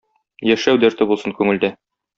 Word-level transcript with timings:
Яшәү 0.53 0.81
дәрте 0.85 1.09
булсын 1.13 1.39
күңелдә. 1.43 1.75